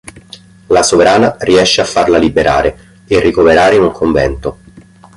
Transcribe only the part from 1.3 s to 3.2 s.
riesce a farla liberare e